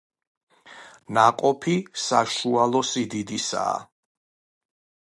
[1.13, 3.77] ნაყოფი საშუალო სიდიდისაა.